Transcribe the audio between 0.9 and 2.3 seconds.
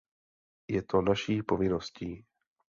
naší povinností.